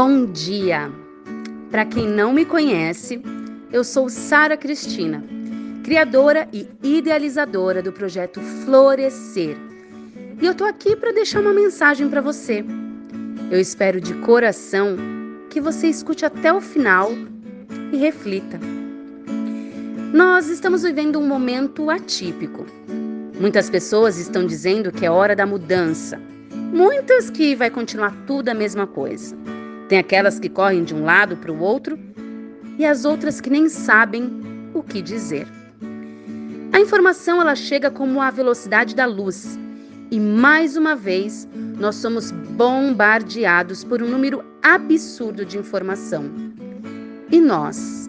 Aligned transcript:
Bom 0.00 0.26
dia! 0.26 0.92
Para 1.72 1.84
quem 1.84 2.06
não 2.06 2.32
me 2.32 2.44
conhece, 2.44 3.20
eu 3.72 3.82
sou 3.82 4.08
Sara 4.08 4.56
Cristina, 4.56 5.24
criadora 5.82 6.48
e 6.52 6.68
idealizadora 6.84 7.82
do 7.82 7.90
projeto 7.90 8.40
Florescer. 8.40 9.56
E 10.40 10.46
eu 10.46 10.54
tô 10.54 10.64
aqui 10.64 10.94
para 10.94 11.10
deixar 11.10 11.40
uma 11.40 11.52
mensagem 11.52 12.08
para 12.08 12.20
você. 12.20 12.64
Eu 13.50 13.58
espero 13.58 14.00
de 14.00 14.14
coração 14.20 14.96
que 15.50 15.60
você 15.60 15.88
escute 15.88 16.24
até 16.24 16.52
o 16.52 16.60
final 16.60 17.10
e 17.92 17.96
reflita. 17.96 18.60
Nós 20.14 20.46
estamos 20.46 20.84
vivendo 20.84 21.18
um 21.18 21.26
momento 21.26 21.90
atípico. 21.90 22.64
Muitas 23.40 23.68
pessoas 23.68 24.16
estão 24.16 24.46
dizendo 24.46 24.92
que 24.92 25.04
é 25.04 25.10
hora 25.10 25.34
da 25.34 25.44
mudança. 25.44 26.22
Muitas 26.72 27.30
que 27.30 27.56
vai 27.56 27.68
continuar 27.68 28.14
tudo 28.28 28.48
a 28.48 28.54
mesma 28.54 28.86
coisa. 28.86 29.36
Tem 29.88 29.98
aquelas 29.98 30.38
que 30.38 30.48
correm 30.48 30.84
de 30.84 30.94
um 30.94 31.04
lado 31.04 31.36
para 31.36 31.50
o 31.50 31.60
outro 31.60 31.98
e 32.78 32.84
as 32.84 33.04
outras 33.04 33.40
que 33.40 33.48
nem 33.48 33.68
sabem 33.68 34.30
o 34.74 34.82
que 34.82 35.00
dizer. 35.00 35.46
A 36.72 36.78
informação 36.78 37.40
ela 37.40 37.56
chega 37.56 37.90
como 37.90 38.20
a 38.20 38.30
velocidade 38.30 38.94
da 38.94 39.06
luz 39.06 39.58
e 40.10 40.20
mais 40.20 40.76
uma 40.76 40.94
vez 40.94 41.48
nós 41.78 41.96
somos 41.96 42.30
bombardeados 42.30 43.82
por 43.82 44.02
um 44.02 44.08
número 44.08 44.44
absurdo 44.62 45.44
de 45.44 45.58
informação. 45.58 46.30
E 47.32 47.40
nós? 47.40 48.08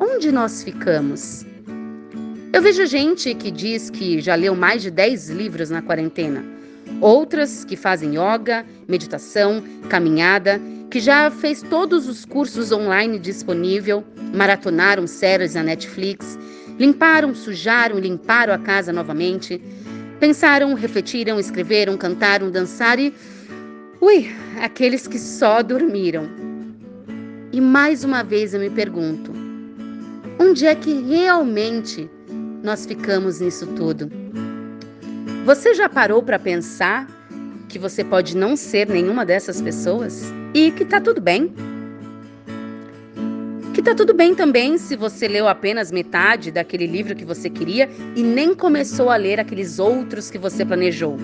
Onde 0.00 0.32
nós 0.32 0.62
ficamos? 0.62 1.44
Eu 2.52 2.62
vejo 2.62 2.86
gente 2.86 3.34
que 3.34 3.50
diz 3.50 3.90
que 3.90 4.20
já 4.20 4.34
leu 4.34 4.54
mais 4.54 4.82
de 4.82 4.90
10 4.90 5.30
livros 5.30 5.70
na 5.70 5.82
quarentena. 5.82 6.53
Outras 7.04 7.66
que 7.66 7.76
fazem 7.76 8.12
yoga, 8.12 8.64
meditação, 8.88 9.62
caminhada 9.90 10.58
que 10.90 10.98
já 11.00 11.30
fez 11.30 11.60
todos 11.60 12.08
os 12.08 12.24
cursos 12.24 12.72
online 12.72 13.18
disponível, 13.18 14.02
maratonaram 14.34 15.06
séries 15.06 15.54
na 15.54 15.62
Netflix, 15.62 16.38
limparam, 16.78 17.34
sujaram 17.34 17.98
limparam 17.98 18.54
a 18.54 18.58
casa 18.58 18.90
novamente, 18.90 19.60
pensaram, 20.18 20.72
refletiram, 20.72 21.38
escreveram, 21.38 21.94
cantaram, 21.98 22.50
dançaram 22.50 23.02
e. 23.02 23.14
Ui, 24.00 24.30
aqueles 24.62 25.06
que 25.06 25.18
só 25.18 25.62
dormiram. 25.62 26.26
E 27.52 27.60
mais 27.60 28.02
uma 28.02 28.24
vez 28.24 28.54
eu 28.54 28.60
me 28.60 28.70
pergunto: 28.70 29.30
onde 30.40 30.66
é 30.66 30.74
que 30.74 31.02
realmente 31.02 32.10
nós 32.62 32.86
ficamos 32.86 33.40
nisso 33.40 33.66
tudo? 33.76 34.10
Você 35.44 35.74
já 35.74 35.88
parou 35.88 36.22
para 36.22 36.38
pensar 36.38 37.06
que 37.68 37.78
você 37.78 38.02
pode 38.02 38.36
não 38.36 38.56
ser 38.56 38.88
nenhuma 38.88 39.24
dessas 39.26 39.60
pessoas? 39.60 40.32
e 40.54 40.70
que 40.70 40.84
tá 40.84 41.00
tudo 41.00 41.20
bem. 41.20 41.52
Que 43.74 43.82
tá 43.82 43.92
tudo 43.92 44.14
bem 44.14 44.34
também 44.34 44.78
se 44.78 44.94
você 44.94 45.26
leu 45.26 45.48
apenas 45.48 45.90
metade 45.90 46.52
daquele 46.52 46.86
livro 46.86 47.16
que 47.16 47.24
você 47.24 47.50
queria 47.50 47.90
e 48.14 48.22
nem 48.22 48.54
começou 48.54 49.10
a 49.10 49.16
ler 49.16 49.40
aqueles 49.40 49.80
outros 49.80 50.30
que 50.30 50.38
você 50.38 50.64
planejou. 50.64 51.16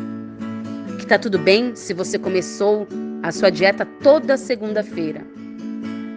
Que 0.98 1.06
tá 1.06 1.16
tudo 1.16 1.38
bem 1.38 1.76
se 1.76 1.94
você 1.94 2.18
começou 2.18 2.88
a 3.22 3.30
sua 3.30 3.50
dieta 3.50 3.86
toda 4.02 4.36
segunda-feira. 4.36 5.24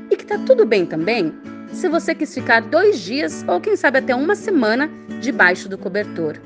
E 0.10 0.16
que 0.16 0.26
tá 0.26 0.40
tudo 0.40 0.66
bem 0.66 0.88
também 0.88 1.32
se 1.72 1.88
você 1.88 2.16
quis 2.16 2.34
ficar 2.34 2.62
dois 2.62 3.00
dias 3.00 3.45
ou 3.48 3.62
quem 3.62 3.76
sabe 3.76 4.00
até 4.00 4.16
uma 4.16 4.36
semana 4.36 4.90
debaixo 5.22 5.70
do 5.70 5.78
cobertor. 5.78 6.40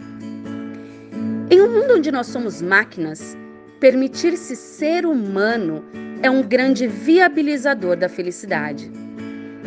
Em 1.57 1.59
um 1.59 1.71
mundo 1.73 1.95
onde 1.95 2.11
nós 2.11 2.27
somos 2.27 2.61
máquinas, 2.61 3.35
permitir-se 3.79 4.55
ser 4.55 5.07
humano 5.07 5.83
é 6.21 6.29
um 6.29 6.43
grande 6.43 6.85
viabilizador 6.85 7.97
da 7.97 8.07
felicidade. 8.07 8.91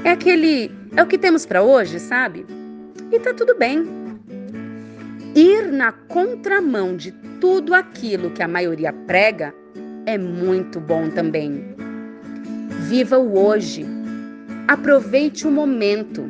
É 0.05 0.11
aquele, 0.11 0.71
é 0.97 1.03
o 1.03 1.07
que 1.09 1.19
temos 1.19 1.45
para 1.45 1.65
hoje, 1.65 1.99
sabe? 1.99 2.47
E 3.11 3.19
tá 3.19 3.35
tudo 3.35 3.59
bem. 3.59 3.85
Ir 5.35 5.73
na 5.73 5.91
contramão 5.91 6.97
de 6.97 7.11
tudo 7.41 7.75
aquilo 7.75 8.31
que 8.31 8.43
a 8.45 8.47
maioria 8.47 8.93
prega 8.93 9.53
é 10.07 10.17
muito 10.17 10.79
bom 10.79 11.11
também. 11.11 11.75
Viva 12.89 13.19
o 13.19 13.37
hoje. 13.37 13.85
Aproveite 14.69 15.45
o 15.45 15.51
momento. 15.51 16.23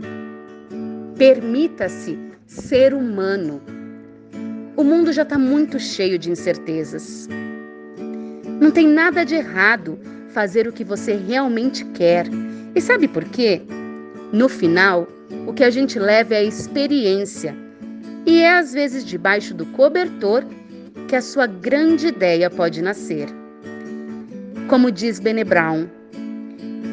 Permita-se 1.19 2.19
ser 2.47 2.95
humano. 2.95 3.61
O 4.81 4.83
mundo 4.83 5.13
já 5.13 5.25
está 5.25 5.37
muito 5.37 5.79
cheio 5.79 6.19
de 6.19 6.31
incertezas. 6.31 7.29
Não 8.59 8.71
tem 8.71 8.89
nada 8.89 9.27
de 9.27 9.35
errado 9.35 9.99
fazer 10.31 10.67
o 10.67 10.73
que 10.73 10.83
você 10.83 11.13
realmente 11.17 11.85
quer. 11.85 12.25
E 12.75 12.81
sabe 12.81 13.07
por 13.07 13.23
quê? 13.27 13.61
No 14.33 14.49
final, 14.49 15.07
o 15.47 15.53
que 15.53 15.65
a 15.65 15.69
gente 15.69 15.99
leva 15.99 16.33
é 16.33 16.39
a 16.39 16.43
experiência. 16.43 17.55
E 18.25 18.41
é 18.41 18.57
às 18.57 18.73
vezes 18.73 19.05
debaixo 19.05 19.53
do 19.53 19.67
cobertor 19.67 20.47
que 21.09 21.15
a 21.15 21.21
sua 21.21 21.47
grande 21.47 22.07
ideia 22.07 22.49
pode 22.49 22.81
nascer. 22.81 23.29
Como 24.67 24.91
diz 24.91 25.21
Bene 25.21 25.45
Brown, 25.45 25.89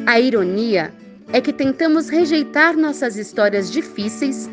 a 0.04 0.20
ironia 0.20 0.92
é 1.32 1.40
que 1.40 1.54
tentamos 1.54 2.10
rejeitar 2.10 2.76
nossas 2.76 3.16
histórias 3.16 3.72
difíceis 3.72 4.46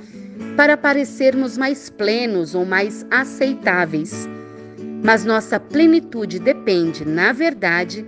para 0.56 0.78
parecermos 0.78 1.58
mais 1.58 1.90
plenos 1.90 2.56
ou 2.56 2.66
mais 2.66 3.06
aceitáveis 3.12 4.28
mas 5.06 5.24
nossa 5.24 5.60
plenitude 5.60 6.40
depende, 6.40 7.06
na 7.06 7.32
verdade, 7.32 8.04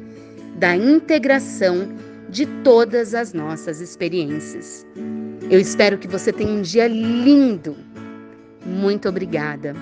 da 0.55 0.75
integração 0.75 1.89
de 2.27 2.47
todas 2.63 3.13
as 3.13 3.33
nossas 3.33 3.79
experiências. 3.81 4.83
Eu 5.47 5.59
espero 5.59 5.99
que 5.99 6.07
você 6.07 6.33
tenha 6.33 6.49
um 6.49 6.63
dia 6.63 6.87
lindo. 6.87 7.77
Muito 8.65 9.07
obrigada. 9.07 9.75